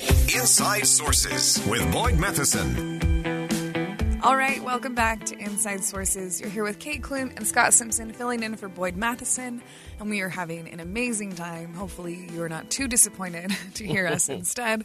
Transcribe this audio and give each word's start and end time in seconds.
Inside 0.00 0.86
Sources 0.86 1.64
with 1.66 1.92
Boyd 1.92 2.18
Matheson. 2.18 3.00
All 4.22 4.36
right, 4.36 4.62
welcome 4.64 4.94
back 4.94 5.24
to 5.26 5.38
Inside 5.38 5.84
Sources. 5.84 6.40
You're 6.40 6.50
here 6.50 6.64
with 6.64 6.78
Kate 6.78 7.02
Clune 7.02 7.32
and 7.36 7.46
Scott 7.46 7.74
Simpson 7.74 8.12
filling 8.12 8.42
in 8.42 8.56
for 8.56 8.68
Boyd 8.68 8.96
Matheson, 8.96 9.62
and 10.00 10.10
we 10.10 10.20
are 10.22 10.28
having 10.28 10.68
an 10.68 10.80
amazing 10.80 11.34
time. 11.34 11.74
Hopefully, 11.74 12.28
you're 12.32 12.48
not 12.48 12.70
too 12.70 12.88
disappointed 12.88 13.52
to 13.74 13.86
hear 13.86 14.06
us 14.06 14.28
instead. 14.30 14.84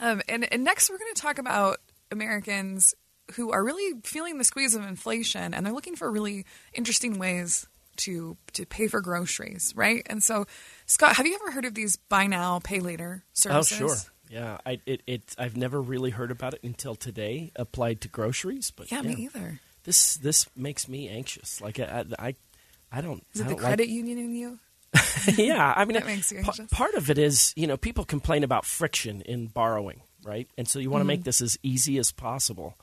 Um, 0.00 0.22
and, 0.28 0.50
and 0.52 0.64
next, 0.64 0.90
we're 0.90 0.98
going 0.98 1.14
to 1.14 1.22
talk 1.22 1.38
about 1.38 1.78
Americans 2.10 2.94
who 3.34 3.52
are 3.52 3.62
really 3.62 4.00
feeling 4.04 4.38
the 4.38 4.44
squeeze 4.44 4.74
of 4.74 4.84
inflation, 4.84 5.54
and 5.54 5.64
they're 5.64 5.72
looking 5.72 5.96
for 5.96 6.10
really 6.10 6.46
interesting 6.72 7.18
ways 7.18 7.66
to 7.98 8.36
to 8.54 8.64
pay 8.64 8.86
for 8.86 9.00
groceries, 9.00 9.72
right? 9.76 10.02
And 10.06 10.22
so, 10.22 10.46
Scott, 10.86 11.16
have 11.16 11.26
you 11.26 11.34
ever 11.34 11.50
heard 11.50 11.64
of 11.64 11.74
these 11.74 11.96
buy 11.96 12.26
now, 12.26 12.60
pay 12.60 12.80
later 12.80 13.24
services? 13.34 13.80
Oh, 13.80 13.86
sure. 13.88 13.96
Yeah, 14.30 14.58
I 14.66 14.80
it, 14.86 15.02
it 15.06 15.34
I've 15.38 15.56
never 15.56 15.80
really 15.80 16.10
heard 16.10 16.30
about 16.30 16.54
it 16.54 16.60
until 16.62 16.94
today, 16.94 17.50
applied 17.56 18.00
to 18.02 18.08
groceries. 18.08 18.70
But 18.70 18.90
yeah, 18.92 19.02
me 19.02 19.14
either. 19.14 19.60
This 19.84 20.16
this 20.16 20.46
makes 20.56 20.88
me 20.88 21.08
anxious. 21.08 21.60
Like 21.60 21.80
I 21.80 22.04
I, 22.18 22.34
I 22.92 23.00
don't. 23.00 23.24
Is 23.34 23.40
it 23.40 23.44
I 23.44 23.48
the 23.48 23.54
don't 23.54 23.60
credit 23.60 23.84
like, 23.84 23.90
union 23.94 24.18
in 24.18 24.34
you? 24.34 24.58
yeah, 25.36 25.72
I 25.76 25.84
mean, 25.84 25.94
That 25.94 26.06
makes 26.06 26.32
you 26.32 26.38
anxious. 26.38 26.66
part 26.70 26.94
of 26.94 27.10
it 27.10 27.18
is 27.18 27.52
you 27.56 27.66
know 27.66 27.76
people 27.76 28.04
complain 28.04 28.42
about 28.44 28.64
friction 28.64 29.20
in 29.22 29.46
borrowing, 29.46 30.00
right? 30.24 30.48
And 30.56 30.66
so 30.68 30.78
you 30.78 30.90
want 30.90 31.00
to 31.00 31.04
Mm-hmm. 31.04 31.08
make 31.08 31.24
this 31.24 31.40
as 31.40 31.58
easy 31.62 31.98
as 31.98 32.10
possible. 32.12 32.76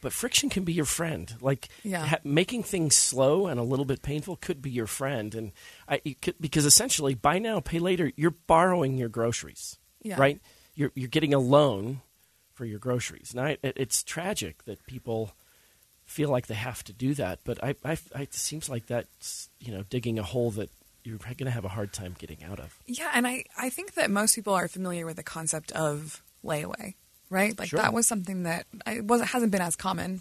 But 0.00 0.12
friction 0.12 0.50
can 0.50 0.64
be 0.64 0.72
your 0.72 0.84
friend. 0.84 1.32
Like 1.40 1.68
Yeah. 1.84 2.04
ha- 2.04 2.18
making 2.24 2.64
things 2.64 2.96
slow 2.96 3.46
and 3.46 3.60
a 3.60 3.62
little 3.62 3.84
bit 3.84 4.02
painful 4.02 4.34
could 4.36 4.60
be 4.60 4.70
your 4.70 4.88
friend. 4.88 5.32
And 5.36 5.52
I, 5.88 5.98
could, 6.20 6.34
because 6.40 6.64
essentially, 6.64 7.14
buy 7.14 7.38
now, 7.38 7.60
pay 7.60 7.78
later, 7.78 8.10
you're 8.16 8.34
borrowing 8.48 8.98
your 8.98 9.08
groceries, 9.08 9.78
Yeah. 10.02 10.16
right? 10.18 10.40
You're 10.74 10.92
you're 10.94 11.08
getting 11.08 11.34
a 11.34 11.38
loan 11.38 12.00
for 12.54 12.64
your 12.64 12.78
groceries. 12.78 13.34
Now, 13.34 13.46
it, 13.46 13.60
it's 13.62 14.02
tragic 14.02 14.64
that 14.64 14.86
people 14.86 15.32
feel 16.04 16.28
like 16.28 16.46
they 16.46 16.54
have 16.54 16.82
to 16.84 16.92
do 16.92 17.14
that, 17.14 17.40
but 17.44 17.62
I, 17.62 17.74
I, 17.84 17.96
I 18.14 18.22
it 18.22 18.34
seems 18.34 18.68
like 18.68 18.86
that's 18.86 19.48
you 19.60 19.72
know 19.72 19.82
digging 19.88 20.18
a 20.18 20.22
hole 20.22 20.50
that 20.52 20.70
you're 21.04 21.18
going 21.18 21.36
to 21.46 21.50
have 21.50 21.64
a 21.64 21.68
hard 21.68 21.92
time 21.92 22.14
getting 22.18 22.44
out 22.44 22.60
of. 22.60 22.78
Yeah, 22.86 23.10
and 23.14 23.26
I, 23.26 23.44
I 23.58 23.70
think 23.70 23.94
that 23.94 24.10
most 24.10 24.34
people 24.36 24.54
are 24.54 24.68
familiar 24.68 25.04
with 25.04 25.16
the 25.16 25.22
concept 25.24 25.72
of 25.72 26.22
layaway, 26.44 26.94
right? 27.28 27.58
Like 27.58 27.70
Sure. 27.70 27.80
that 27.80 27.92
was 27.92 28.06
something 28.06 28.44
that 28.44 28.66
I 28.86 29.00
was 29.00 29.20
hasn't 29.22 29.50
been 29.50 29.60
as 29.62 29.74
common 29.74 30.20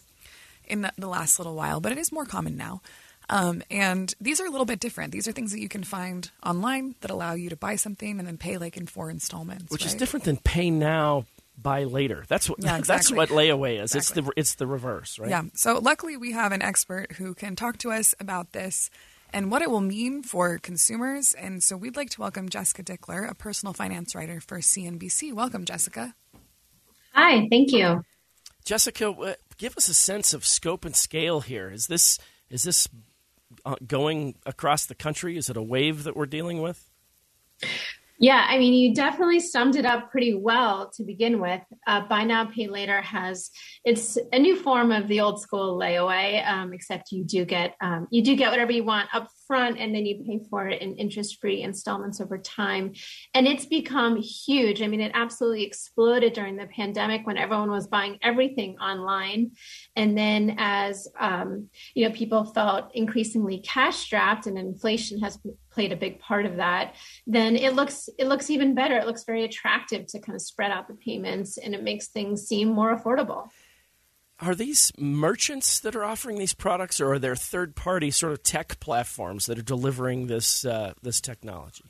in 0.68 0.82
the, 0.82 0.92
the 0.98 1.08
last 1.08 1.38
little 1.38 1.56
while, 1.56 1.82
but 1.82 1.92
it 1.92 1.98
is 2.00 2.12
more 2.12 2.26
common 2.26 2.58
now. 2.58 2.82
Um, 3.30 3.64
and 3.72 4.14
these 4.20 4.42
are 4.42 4.46
a 4.46 4.50
little 4.50 4.66
bit 4.66 4.80
different. 4.80 5.12
These 5.12 5.28
are 5.28 5.32
things 5.32 5.52
that 5.52 5.62
you 5.62 5.70
can 5.70 5.84
find 5.84 6.30
online 6.46 6.96
that 7.02 7.12
allow 7.12 7.34
you 7.34 7.50
to 7.50 7.56
buy 7.56 7.76
something 7.76 8.20
and 8.20 8.28
then 8.28 8.38
pay 8.38 8.58
like 8.58 8.78
in 8.78 8.88
four 8.88 9.10
installments, 9.10 9.72
which 9.72 9.86
is 9.86 9.94
different 9.94 10.26
than 10.26 10.38
pay 10.38 10.70
now, 10.70 11.26
buy 11.58 11.86
later. 11.86 12.26
That's 12.28 12.50
what 12.50 12.62
Yeah, 12.62 12.82
that's 12.86 13.12
what 13.12 13.30
layaway 13.30 13.82
is. 13.82 13.96
Exactly. 13.96 14.20
It's 14.20 14.28
the 14.28 14.34
it's 14.36 14.56
the 14.56 14.68
reverse, 14.68 15.18
right? 15.20 15.30
Yeah. 15.30 15.44
So 15.54 15.80
luckily, 15.80 16.18
we 16.18 16.34
have 16.34 16.52
an 16.52 16.62
expert 16.62 17.14
who 17.14 17.34
can 17.34 17.56
talk 17.56 17.78
to 17.80 17.92
us 17.92 18.14
about 18.20 18.52
this 18.52 18.90
and 19.34 19.50
what 19.50 19.62
it 19.62 19.70
will 19.70 19.82
mean 19.82 20.24
for 20.24 20.58
consumers. 20.58 21.34
And 21.34 21.64
so 21.64 21.78
we'd 21.78 21.96
like 21.96 22.10
to 22.12 22.22
welcome 22.22 22.50
Jessica 22.50 22.84
Dickler, 22.84 23.30
a 23.30 23.36
personal 23.36 23.74
finance 23.74 24.14
writer 24.14 24.42
for 24.42 24.60
CNBC. 24.60 25.34
Welcome, 25.34 25.66
Jessica. 25.66 26.16
Hi, 27.14 27.48
thank 27.50 27.72
you. 27.72 28.04
Jessica, 28.66 29.36
give 29.58 29.76
us 29.78 29.90
a 29.90 29.94
sense 29.94 30.34
of 30.34 30.46
scope 30.46 30.86
and 30.86 30.96
scale 30.96 31.42
here. 31.42 31.70
Is 31.70 31.88
this 31.88 32.20
is 32.50 32.64
this 32.64 32.88
going 33.88 34.36
across 34.46 34.86
the 34.86 34.96
country? 34.96 35.38
Is 35.38 35.50
it 35.50 35.58
a 35.58 35.62
wave 35.62 36.04
that 36.04 36.16
we're 36.16 36.26
dealing 36.26 36.62
with? 36.62 36.90
Yeah, 38.22 38.46
I 38.48 38.60
mean, 38.60 38.74
you 38.74 38.94
definitely 38.94 39.40
summed 39.40 39.76
it 39.76 39.84
up 39.84 40.12
pretty 40.12 40.36
well 40.36 40.92
to 40.92 41.04
begin 41.04 41.42
with. 41.42 41.62
Uh, 41.88 42.02
Buy 42.02 42.24
now, 42.24 42.46
pay 42.46 42.68
later 42.68 43.02
has 43.02 43.50
it's 43.84 44.16
a 44.32 44.38
new 44.38 44.56
form 44.56 44.92
of 44.92 45.08
the 45.08 45.22
old 45.22 45.42
school 45.42 45.76
layaway, 45.80 46.48
um, 46.48 46.72
except 46.72 47.12
you 47.12 47.24
do 47.24 47.46
get 47.46 47.76
um, 47.82 48.08
you 48.12 48.24
do 48.24 48.36
get 48.36 48.52
whatever 48.52 48.72
you 48.72 48.84
want 48.84 49.10
up 49.12 49.30
front, 49.52 49.78
and 49.78 49.94
then 49.94 50.06
you 50.06 50.24
pay 50.24 50.40
for 50.50 50.70
it 50.70 50.82
in 50.82 50.96
interest 50.96 51.42
free 51.42 51.62
installments 51.62 52.22
over 52.22 52.38
time. 52.38 52.94
And 53.34 53.46
it's 53.46 53.66
become 53.66 54.16
huge. 54.16 54.82
I 54.82 54.88
mean, 54.88 55.02
it 55.02 55.12
absolutely 55.14 55.64
exploded 55.64 56.32
during 56.32 56.56
the 56.56 56.68
pandemic 56.68 57.28
when 57.28 57.36
everyone 57.38 57.70
was 57.70 57.86
buying 57.86 58.18
everything 58.22 58.78
online, 58.80 59.52
and 59.98 60.18
then 60.18 60.56
as 60.58 61.06
um, 61.20 61.68
you 61.96 62.08
know, 62.08 62.16
people 62.16 62.46
felt 62.46 62.96
increasingly 62.96 63.58
cash 63.60 63.98
strapped, 63.98 64.48
and 64.48 64.58
inflation 64.58 65.20
has 65.20 65.38
played 65.70 65.92
a 65.92 65.98
big 65.98 66.22
part 66.22 66.46
of 66.46 66.56
that. 66.56 66.96
Then 67.28 67.58
it 67.58 67.74
looks 67.74 68.08
it 68.18 68.28
looks 68.28 68.50
even 68.50 68.74
better. 68.74 68.98
It 68.98 69.06
looks 69.06 69.26
very 69.26 69.44
attractive 69.44 70.08
to 70.08 70.20
kind 70.22 70.38
of 70.38 70.42
spread 70.42 70.72
out 70.72 70.88
the 70.88 70.94
payments, 70.94 71.58
and 71.58 71.76
it 71.76 71.84
makes 71.84 72.08
things 72.08 72.48
seem 72.48 72.70
more 72.70 72.98
affordable. 72.98 73.50
Are 74.42 74.56
these 74.56 74.92
merchants 74.98 75.80
that 75.82 75.96
are 75.96 76.04
offering 76.04 76.40
these 76.40 76.56
products, 76.56 77.00
or 77.00 77.14
are 77.14 77.20
there 77.20 77.36
third 77.36 77.76
party 77.76 78.10
sort 78.10 78.34
of 78.34 78.42
tech 78.42 78.80
platforms 78.80 79.46
that 79.46 79.60
are 79.60 79.64
delivering 79.64 80.28
this 80.28 80.66
uh, 80.66 80.94
this 81.04 81.22
technology? 81.22 81.86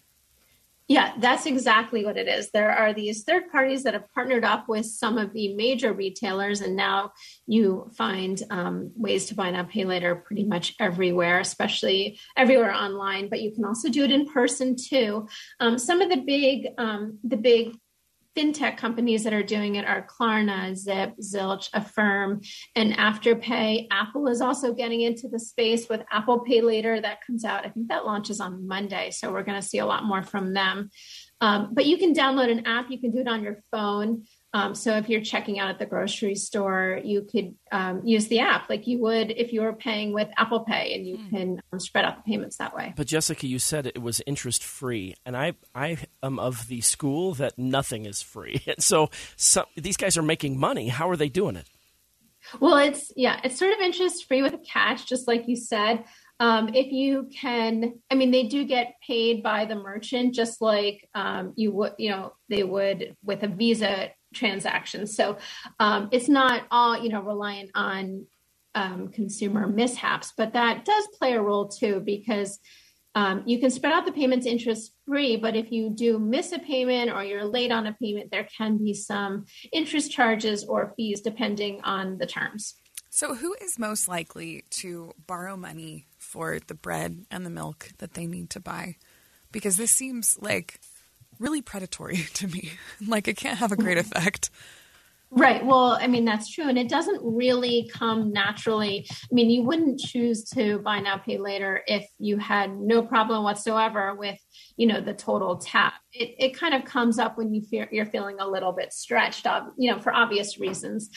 Yeah, 0.91 1.13
that's 1.19 1.45
exactly 1.45 2.03
what 2.03 2.17
it 2.17 2.27
is. 2.27 2.51
There 2.51 2.69
are 2.69 2.93
these 2.93 3.23
third 3.23 3.49
parties 3.49 3.83
that 3.83 3.93
have 3.93 4.11
partnered 4.13 4.43
up 4.43 4.67
with 4.67 4.85
some 4.85 5.17
of 5.17 5.31
the 5.31 5.53
major 5.53 5.93
retailers, 5.93 6.59
and 6.59 6.75
now 6.75 7.13
you 7.47 7.89
find 7.95 8.43
um, 8.49 8.91
ways 8.97 9.27
to 9.27 9.35
buy 9.35 9.51
now, 9.51 9.63
pay 9.63 9.85
later 9.85 10.15
pretty 10.15 10.43
much 10.43 10.75
everywhere, 10.81 11.39
especially 11.39 12.19
everywhere 12.35 12.73
online. 12.73 13.29
But 13.29 13.41
you 13.41 13.53
can 13.53 13.63
also 13.63 13.87
do 13.87 14.03
it 14.03 14.11
in 14.11 14.27
person 14.27 14.75
too. 14.75 15.29
Um, 15.61 15.79
some 15.79 16.01
of 16.01 16.09
the 16.09 16.17
big, 16.17 16.67
um, 16.77 17.19
the 17.23 17.37
big 17.37 17.77
fintech 18.37 18.77
companies 18.77 19.23
that 19.23 19.33
are 19.33 19.43
doing 19.43 19.75
it 19.75 19.85
are 19.85 20.07
Klarna, 20.07 20.75
Zip, 20.75 21.15
Zilch, 21.19 21.69
Affirm, 21.73 22.41
and 22.75 22.93
Afterpay. 22.93 23.87
Apple 23.91 24.27
is 24.27 24.41
also 24.41 24.73
getting 24.73 25.01
into 25.01 25.27
the 25.27 25.39
space 25.39 25.89
with 25.89 26.01
Apple 26.11 26.39
Pay 26.39 26.61
Later. 26.61 26.99
That 26.99 27.25
comes 27.25 27.43
out, 27.43 27.65
I 27.65 27.69
think 27.69 27.89
that 27.89 28.05
launches 28.05 28.39
on 28.39 28.67
Monday. 28.67 29.11
So 29.11 29.31
we're 29.31 29.43
going 29.43 29.59
to 29.59 29.67
see 29.67 29.79
a 29.79 29.85
lot 29.85 30.05
more 30.05 30.23
from 30.23 30.53
them. 30.53 30.89
Um, 31.41 31.69
but 31.73 31.87
you 31.87 31.97
can 31.97 32.13
download 32.13 32.51
an 32.51 32.67
app, 32.67 32.91
you 32.91 32.99
can 32.99 33.11
do 33.11 33.19
it 33.19 33.27
on 33.27 33.43
your 33.43 33.63
phone. 33.71 34.25
Um, 34.53 34.75
so 34.75 34.95
if 34.97 35.09
you're 35.09 35.21
checking 35.21 35.59
out 35.59 35.69
at 35.69 35.79
the 35.79 35.85
grocery 35.85 36.35
store, 36.35 36.99
you 37.03 37.23
could 37.23 37.55
um, 37.71 38.05
use 38.05 38.27
the 38.27 38.39
app 38.39 38.69
like 38.69 38.85
you 38.85 38.99
would 38.99 39.31
if 39.31 39.51
you 39.51 39.61
were 39.61 39.73
paying 39.73 40.13
with 40.13 40.27
Apple 40.37 40.61
Pay, 40.61 40.93
and 40.93 41.07
you 41.07 41.17
can 41.29 41.61
um, 41.71 41.79
spread 41.79 42.05
out 42.05 42.17
the 42.17 42.29
payments 42.29 42.57
that 42.57 42.75
way. 42.75 42.93
But 42.95 43.07
Jessica, 43.07 43.47
you 43.47 43.59
said 43.59 43.87
it 43.87 44.01
was 44.01 44.21
interest 44.27 44.63
free, 44.63 45.15
and 45.25 45.35
I 45.35 45.53
I 45.73 45.97
am 46.21 46.37
of 46.37 46.67
the 46.67 46.81
school 46.81 47.33
that 47.35 47.57
nothing 47.57 48.05
is 48.05 48.21
free. 48.21 48.61
And 48.71 48.81
so, 48.81 49.09
some, 49.35 49.65
these 49.75 49.97
guys 49.97 50.17
are 50.17 50.21
making 50.21 50.57
money. 50.57 50.87
How 50.87 51.09
are 51.09 51.17
they 51.17 51.27
doing 51.27 51.57
it? 51.57 51.67
Well, 52.59 52.77
it's 52.77 53.11
yeah, 53.15 53.39
it's 53.43 53.57
sort 53.57 53.73
of 53.73 53.79
interest 53.79 54.27
free 54.27 54.41
with 54.41 54.55
cash, 54.65 55.05
just 55.05 55.27
like 55.27 55.47
you 55.47 55.55
said. 55.55 56.03
Um, 56.41 56.71
if 56.73 56.91
you 56.91 57.29
can, 57.31 57.99
I 58.09 58.15
mean, 58.15 58.31
they 58.31 58.47
do 58.47 58.65
get 58.65 58.95
paid 59.05 59.43
by 59.43 59.65
the 59.65 59.75
merchant, 59.75 60.33
just 60.33 60.59
like 60.59 61.07
um, 61.13 61.53
you 61.55 61.71
would, 61.71 61.93
you 61.99 62.09
know, 62.09 62.33
they 62.49 62.63
would 62.63 63.15
with 63.23 63.43
a 63.43 63.47
Visa 63.47 64.09
transaction. 64.33 65.05
So 65.05 65.37
um, 65.79 66.09
it's 66.11 66.27
not 66.27 66.63
all, 66.71 66.97
you 66.97 67.09
know, 67.09 67.21
reliant 67.21 67.69
on 67.75 68.25
um, 68.73 69.09
consumer 69.09 69.67
mishaps, 69.67 70.33
but 70.35 70.53
that 70.53 70.83
does 70.83 71.07
play 71.19 71.33
a 71.33 71.41
role 71.41 71.67
too 71.67 72.01
because 72.03 72.57
um, 73.13 73.43
you 73.45 73.59
can 73.59 73.69
spread 73.69 73.93
out 73.93 74.07
the 74.07 74.11
payments 74.11 74.47
interest 74.47 74.95
free, 75.05 75.37
but 75.37 75.55
if 75.55 75.71
you 75.71 75.91
do 75.91 76.17
miss 76.17 76.53
a 76.53 76.59
payment 76.59 77.11
or 77.11 77.23
you're 77.23 77.45
late 77.45 77.71
on 77.71 77.85
a 77.85 77.93
payment, 77.93 78.31
there 78.31 78.47
can 78.57 78.79
be 78.79 78.95
some 78.95 79.45
interest 79.71 80.11
charges 80.11 80.63
or 80.63 80.95
fees 80.97 81.21
depending 81.21 81.81
on 81.83 82.17
the 82.17 82.25
terms. 82.25 82.73
So, 83.11 83.35
who 83.35 83.53
is 83.61 83.77
most 83.77 84.07
likely 84.07 84.63
to 84.69 85.11
borrow 85.27 85.57
money 85.57 86.07
for 86.31 86.59
the 86.65 86.73
bread 86.73 87.25
and 87.29 87.45
the 87.45 87.49
milk 87.49 87.89
that 87.97 88.13
they 88.13 88.25
need 88.25 88.49
to 88.51 88.59
buy? 88.61 88.95
Because 89.51 89.75
this 89.75 89.91
seems 89.91 90.37
like 90.39 90.79
really 91.39 91.61
predatory 91.61 92.17
to 92.35 92.47
me. 92.47 92.71
like 93.05 93.27
it 93.27 93.35
can't 93.35 93.57
have 93.57 93.73
a 93.73 93.75
great 93.75 93.97
effect. 93.97 94.49
Right. 95.33 95.65
Well, 95.65 95.97
I 95.99 96.07
mean, 96.07 96.25
that's 96.25 96.49
true. 96.49 96.67
And 96.67 96.77
it 96.77 96.89
doesn't 96.89 97.21
really 97.23 97.89
come 97.93 98.33
naturally. 98.33 99.07
I 99.09 99.33
mean, 99.33 99.49
you 99.49 99.63
wouldn't 99.63 99.97
choose 99.97 100.43
to 100.49 100.79
buy 100.79 100.99
now, 100.99 101.17
pay 101.19 101.37
later 101.37 101.83
if 101.87 102.05
you 102.19 102.37
had 102.37 102.77
no 102.77 103.01
problem 103.01 103.45
whatsoever 103.45 104.13
with, 104.13 104.37
you 104.75 104.87
know, 104.87 104.99
the 104.99 105.13
total 105.13 105.55
tap. 105.55 105.93
It, 106.11 106.35
it 106.37 106.57
kind 106.57 106.73
of 106.73 106.83
comes 106.83 107.17
up 107.17 107.37
when 107.37 107.53
you 107.53 107.61
feel 107.61 107.85
you're 107.93 108.05
feeling 108.05 108.41
a 108.41 108.47
little 108.47 108.73
bit 108.73 108.91
stretched 108.91 109.47
you 109.77 109.89
know, 109.89 109.99
for 109.99 110.13
obvious 110.13 110.59
reasons. 110.59 111.09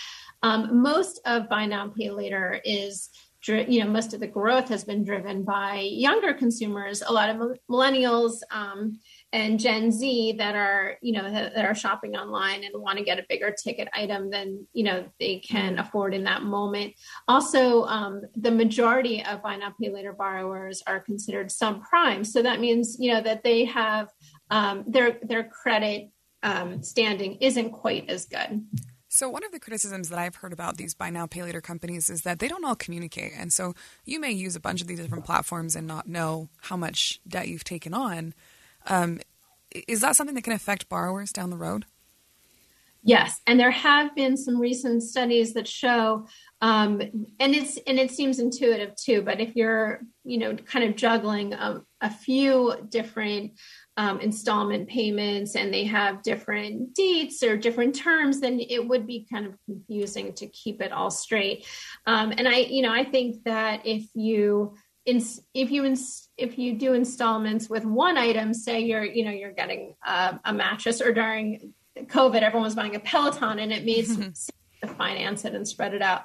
Um, 0.45 0.81
most 0.81 1.21
of 1.27 1.49
buy 1.49 1.67
now, 1.67 1.89
pay 1.89 2.11
later 2.11 2.61
is 2.65 3.11
you 3.49 3.83
know 3.83 3.91
most 3.91 4.15
of 4.15 4.21
the 4.21 4.27
growth 4.27 4.69
has 4.69 4.85
been 4.85 5.05
driven 5.05 5.45
by 5.45 5.81
younger 5.81 6.33
consumers 6.33 7.03
a 7.03 7.13
lot 7.13 7.29
of 7.31 7.59
millennials 7.71 8.41
um, 8.51 8.99
and 9.35 9.59
Gen 9.59 9.91
Z 9.91 10.37
that 10.39 10.55
are, 10.55 10.97
you 11.03 11.13
know, 11.13 11.29
that, 11.29 11.65
are 11.65 11.75
shopping 11.75 12.15
online 12.15 12.63
and 12.63 12.81
want 12.81 12.99
to 12.99 13.05
get 13.05 13.19
a 13.19 13.27
bigger 13.29 13.51
ticket 13.53 13.89
item 13.93 14.31
than, 14.31 14.65
you 14.73 14.85
know, 14.85 15.07
they 15.19 15.41
can 15.41 15.81
afford 15.81 16.15
in 16.15 16.23
that 16.23 16.45
moment. 16.45 16.95
Also, 17.27 17.85
um, 17.87 18.23
the 18.37 18.53
majority 18.53 19.25
of 19.25 19.43
buy 19.43 19.57
now 19.57 19.75
pay 19.81 19.91
later 19.91 20.13
borrowers 20.13 20.85
are 20.87 21.01
considered 21.01 21.49
subprime, 21.49 22.25
so 22.25 22.43
that 22.43 22.61
means, 22.61 22.97
you 23.01 23.13
know, 23.13 23.21
that 23.21 23.43
they 23.43 23.65
have 23.65 24.09
um, 24.51 24.85
their 24.87 25.19
their 25.23 25.43
credit 25.43 26.11
um, 26.45 26.81
standing 26.85 27.39
isn't 27.41 27.73
quite 27.73 28.09
as 28.09 28.27
good. 28.27 28.65
So 29.15 29.31
one 29.31 29.45
of 29.45 29.53
the 29.53 29.61
criticisms 29.61 30.09
that 30.09 30.19
I've 30.19 30.35
heard 30.35 30.53
about 30.53 30.77
these 30.77 30.93
buy 30.93 31.09
now 31.09 31.29
pay 31.29 31.45
later 31.45 31.61
companies 31.61 32.11
is 32.11 32.23
that 32.23 32.41
they 32.41 32.49
don't 32.49 32.65
all 32.65 32.75
communicate, 32.75 33.31
and 33.39 33.53
so 33.53 33.73
you 34.05 34.19
may 34.19 34.33
use 34.33 34.57
a 34.57 34.61
bunch 34.61 34.81
of 34.81 34.89
these 34.89 34.99
different 34.99 35.25
platforms 35.25 35.77
and 35.77 35.87
not 35.87 36.09
know 36.09 36.49
how 36.63 36.77
much 36.77 37.21
debt 37.29 37.47
you've 37.47 37.63
taken 37.63 37.95
on. 37.95 38.35
Um, 38.89 39.21
is 39.87 40.01
that 40.01 40.17
something 40.17 40.35
that 40.35 40.43
can 40.43 40.53
affect 40.53 40.89
borrowers 40.89 41.31
down 41.31 41.51
the 41.51 41.57
road? 41.57 41.85
Yes, 43.05 43.41
and 43.47 43.61
there 43.61 43.71
have 43.71 44.17
been 44.17 44.37
some 44.37 44.59
recent 44.59 45.05
studies 45.05 45.53
that 45.53 45.69
show, 45.69 46.27
um, 46.61 47.01
and 47.39 47.55
it's 47.55 47.79
and 47.87 48.01
it 48.01 48.11
seems 48.11 48.41
intuitive 48.41 48.97
too. 48.97 49.23
But 49.23 49.41
if 49.41 49.55
you're, 49.55 50.01
you 50.25 50.39
know, 50.39 50.57
kind 50.57 50.91
of 50.91 50.97
juggling 50.97 51.53
a, 51.53 51.83
a 52.01 52.11
few 52.11 52.75
different 52.89 53.53
um, 53.97 54.21
installment 54.21 54.89
payments 54.89 55.55
and 55.55 55.73
they 55.73 55.85
have 55.85 56.23
different 56.23 56.95
dates 56.95 57.43
or 57.43 57.57
different 57.57 57.95
terms, 57.95 58.41
then 58.41 58.61
it 58.61 58.87
would 58.87 59.07
be 59.07 59.27
kind 59.33 59.47
of 59.47 59.57
confusing 59.67 60.33
to 60.35 60.47
keep 60.49 60.83
it 60.83 60.93
all 60.93 61.11
straight. 61.11 61.67
Um, 62.07 62.33
and 62.37 62.49
I, 62.49 62.59
you 62.59 62.83
know, 62.83 62.93
I 62.93 63.05
think 63.05 63.45
that 63.45 63.87
if 63.87 64.05
you 64.15 64.75
in, 65.07 65.23
if 65.53 65.71
you 65.71 65.95
if 66.37 66.59
you 66.59 66.79
do 66.79 66.95
installments 66.95 67.69
with 67.69 67.85
one 67.85 68.17
item, 68.17 68.55
say 68.55 68.81
you're 68.81 69.05
you 69.05 69.25
know 69.25 69.31
you're 69.31 69.53
getting 69.53 69.95
a, 70.05 70.41
a 70.45 70.53
mattress, 70.53 71.01
or 71.01 71.13
during 71.13 71.75
COVID, 71.97 72.43
everyone 72.43 72.65
was 72.65 72.75
buying 72.75 72.97
a 72.97 73.01
Peloton, 73.01 73.59
and 73.59 73.73
it 73.73 73.85
made 73.85 74.07
to 74.83 74.95
finance 74.95 75.45
it 75.45 75.55
and 75.55 75.69
spread 75.69 75.95
it 75.95 76.03
out. 76.03 76.25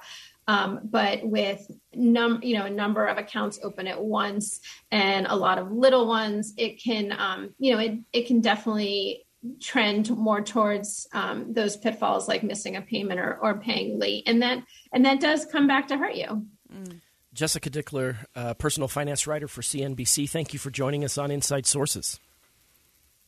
Um, 0.50 0.80
but 0.84 1.24
with 1.24 1.69
num 1.94 2.40
you 2.42 2.57
know 2.57 2.66
a 2.66 2.72
number 2.72 3.06
of 3.06 3.19
accounts 3.19 3.60
open 3.62 3.86
at 3.86 4.04
once 4.04 4.62
and 4.90 5.28
a 5.28 5.36
lot 5.36 5.60
of 5.60 5.72
little 5.72 6.07
ones, 6.07 6.56
it 6.57 6.81
can 6.81 7.12
um, 7.12 7.54
you 7.60 7.72
know 7.72 7.80
it 7.80 8.00
it 8.12 8.25
can 8.25 8.42
definitely 8.42 9.28
trend 9.60 10.10
more 10.10 10.42
towards 10.42 11.07
um, 11.13 11.54
those 11.54 11.78
pitfalls 11.78 12.28
like 12.28 12.42
missing 12.42 12.75
a 12.75 12.81
payment 12.81 13.19
or, 13.19 13.38
or 13.40 13.60
paying 13.60 14.00
late, 14.00 14.24
and 14.25 14.42
that 14.42 14.63
and 14.92 15.06
that 15.06 15.19
does 15.19 15.46
come 15.46 15.68
back 15.68 15.88
to 15.90 15.98
hurt 15.98 16.16
you. 16.16 16.48
Mm. 16.74 17.00
Jessica 17.31 17.69
Dickler, 17.69 18.25
uh, 18.36 18.56
personal 18.56 18.88
finance 18.88 19.28
writer 19.28 19.48
for 19.48 19.62
CNBC. 19.62 20.28
Thank 20.28 20.52
you 20.52 20.57
for 20.57 20.72
joining 20.72 21.06
us 21.06 21.19
on 21.19 21.30
Inside 21.30 21.68
Sources. 21.68 22.19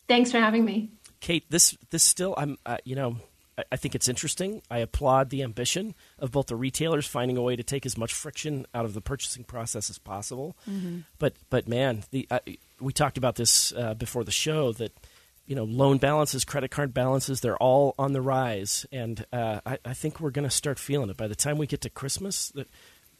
Thanks 0.07 0.31
for 0.31 0.39
having 0.39 0.65
me, 0.65 0.89
Kate. 1.19 1.45
This 1.51 1.77
this 1.91 2.01
still, 2.01 2.33
I'm 2.35 2.57
uh, 2.65 2.77
you 2.83 2.95
know, 2.95 3.17
I, 3.71 3.75
think 3.75 3.95
it's 3.95 4.07
interesting. 4.07 4.61
I 4.71 4.79
applaud 4.79 5.29
the 5.29 5.43
ambition 5.43 5.93
of 6.19 6.31
both 6.31 6.47
the 6.47 6.55
retailers 6.55 7.05
finding 7.05 7.37
a 7.37 7.41
way 7.41 7.55
to 7.55 7.63
take 7.63 7.85
as 7.85 7.97
much 7.97 8.13
friction 8.13 8.65
out 8.73 8.85
of 8.85 8.93
the 8.93 9.01
purchasing 9.01 9.43
process 9.43 9.89
as 9.89 9.97
possible. 9.97 10.55
Mm-hmm. 10.69 10.99
But 11.19 11.35
but 11.49 11.67
man, 11.67 12.03
the 12.11 12.27
uh, 12.31 12.39
we 12.79 12.93
talked 12.93 13.17
about 13.17 13.35
this 13.35 13.73
uh, 13.73 13.93
before 13.93 14.23
the 14.23 14.31
show 14.31 14.71
that 14.73 14.93
you 15.45 15.55
know 15.55 15.65
loan 15.65 15.97
balances, 15.97 16.45
credit 16.45 16.71
card 16.71 16.93
balances, 16.93 17.41
they're 17.41 17.57
all 17.57 17.93
on 17.99 18.13
the 18.13 18.21
rise, 18.21 18.85
and 18.91 19.25
uh, 19.33 19.59
I, 19.65 19.77
I, 19.83 19.93
think 19.93 20.19
we're 20.19 20.31
going 20.31 20.47
to 20.47 20.55
start 20.55 20.79
feeling 20.79 21.09
it 21.09 21.17
by 21.17 21.27
the 21.27 21.35
time 21.35 21.57
we 21.57 21.67
get 21.67 21.81
to 21.81 21.89
Christmas. 21.89 22.49
That 22.49 22.69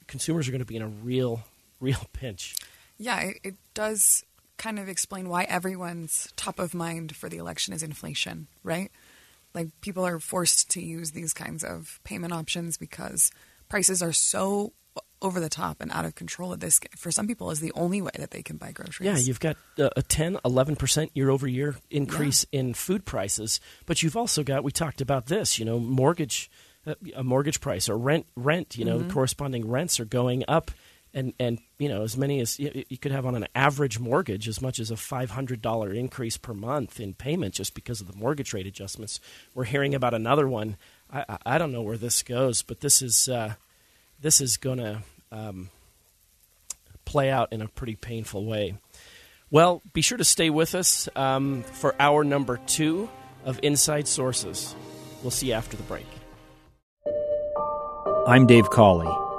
consumers 0.08 0.48
are 0.48 0.52
going 0.52 0.60
to 0.60 0.66
be 0.66 0.78
in 0.78 0.82
a 0.82 0.88
real, 0.88 1.44
real 1.80 2.06
pinch. 2.14 2.56
Yeah, 2.98 3.20
it, 3.20 3.40
it 3.44 3.56
does 3.74 4.24
kind 4.58 4.78
of 4.78 4.88
explain 4.88 5.28
why 5.28 5.44
everyone's 5.44 6.32
top 6.36 6.60
of 6.60 6.74
mind 6.74 7.16
for 7.16 7.28
the 7.28 7.38
election 7.38 7.74
is 7.74 7.82
inflation, 7.82 8.48
right? 8.64 8.92
Like 9.54 9.70
people 9.82 10.06
are 10.06 10.20
forced 10.20 10.70
to 10.72 10.82
use 10.82 11.12
these 11.12 11.34
kinds 11.34 11.64
of 11.64 12.00
payment 12.04 12.34
options 12.34 12.78
because 12.78 13.32
prices 13.70 14.02
are 14.02 14.14
so 14.14 14.74
over 15.22 15.40
the 15.40 15.50
top 15.50 15.82
and 15.82 15.92
out 15.92 16.04
of 16.04 16.16
control 16.16 16.50
that 16.50 16.60
this 16.60 16.80
for 16.98 17.12
some 17.12 17.28
people 17.28 17.52
is 17.52 17.60
the 17.60 17.72
only 17.74 18.02
way 18.02 18.12
that 18.18 18.32
they 18.32 18.42
can 18.42 18.58
buy 18.58 18.72
groceries. 18.72 19.06
Yeah, 19.06 19.18
you've 19.18 19.40
got 19.40 19.56
a 19.78 20.02
10, 20.02 20.38
11% 20.44 21.10
year 21.14 21.30
over 21.30 21.48
year 21.48 21.76
increase 21.90 22.46
yeah. 22.52 22.62
in 22.62 22.74
food 22.74 23.06
prices, 23.06 23.60
but 23.86 24.02
you've 24.02 24.18
also 24.18 24.44
got 24.44 24.64
we 24.64 24.72
talked 24.72 25.02
about 25.02 25.28
this, 25.28 25.60
you 25.60 25.66
know, 25.66 25.80
mortgage 25.80 26.50
a 27.16 27.24
mortgage 27.24 27.62
price 27.62 27.88
or 27.88 27.96
rent 27.96 28.26
rent 28.36 28.76
you 28.76 28.84
know 28.84 28.98
mm-hmm. 28.98 29.12
corresponding 29.12 29.68
rents 29.68 30.00
are 30.00 30.06
going 30.06 30.44
up 30.48 30.72
and 31.14 31.34
and 31.40 31.60
you 31.78 31.90
know 31.90 32.04
as 32.04 32.18
many 32.18 32.40
as 32.40 32.60
you, 32.60 32.86
you, 32.90 32.98
could 32.98 33.12
have 33.12 33.26
on 33.26 33.36
an 33.36 33.48
average 33.56 34.00
mortgage 34.00 34.48
as 34.48 34.62
much 34.62 34.80
as 34.80 34.92
a 34.92 34.96
$500 34.96 35.96
increase 35.96 36.38
per 36.38 36.54
month 36.54 37.00
in 37.00 37.14
payment 37.14 37.54
just 37.54 37.74
because 37.74 38.02
of 38.02 38.08
the 38.12 38.18
mortgage 38.18 38.54
rate 38.54 38.68
adjustments. 38.68 39.20
We're 39.54 39.66
hearing 39.66 39.94
about 39.94 40.14
another 40.14 40.48
one. 40.48 40.78
I 41.12 41.26
i, 41.28 41.38
I 41.46 41.58
don't 41.58 41.72
know 41.72 41.82
where 41.82 41.98
this 41.98 42.24
goes 42.24 42.62
but 42.62 42.80
this 42.80 43.02
is 43.02 43.28
uh, 43.28 43.56
this 44.22 44.42
is 44.42 44.58
going 44.58 44.78
to 44.78 45.02
um, 45.32 45.70
play 47.06 47.30
out 47.30 47.52
in 47.52 47.62
a 47.62 47.68
pretty 47.68 47.96
painful 47.96 48.46
way. 48.46 48.76
Well 49.50 49.82
be 49.94 50.02
sure 50.02 50.18
to 50.18 50.24
stay 50.24 50.50
with 50.50 50.76
us 50.76 51.10
um, 51.16 51.64
for 51.64 51.96
hour 52.00 52.24
number 52.24 52.58
two 52.58 53.10
of 53.44 53.60
inside 53.64 54.08
sources. 54.08 54.76
We'll 55.22 55.32
see 55.32 55.48
you 55.48 55.54
after 55.54 55.78
the 55.78 55.84
break. 55.84 56.06
I'm 58.28 58.46
Dave 58.46 58.70
Cawley, 58.70 59.08